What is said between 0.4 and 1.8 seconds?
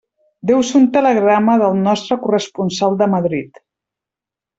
Deu ser un telegrama del